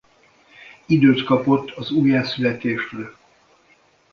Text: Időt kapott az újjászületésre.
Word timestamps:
Időt 0.85 1.23
kapott 1.23 1.71
az 1.71 1.91
újjászületésre. 1.91 3.11